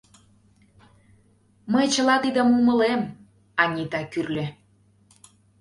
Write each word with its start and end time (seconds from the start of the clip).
—Мый 1.71 1.85
чыла 1.93 2.15
тидым 2.23 2.49
умылем,— 2.57 3.01
Анита 3.61 4.01
кӱрльӧ. 4.11 4.45